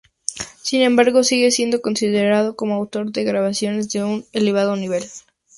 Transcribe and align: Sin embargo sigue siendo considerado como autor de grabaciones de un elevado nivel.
Sin 0.63 0.81
embargo 0.81 1.23
sigue 1.23 1.51
siendo 1.51 1.83
considerado 1.83 2.55
como 2.55 2.73
autor 2.73 3.11
de 3.11 3.23
grabaciones 3.23 3.91
de 3.91 4.03
un 4.03 4.25
elevado 4.31 4.75
nivel. 4.75 5.03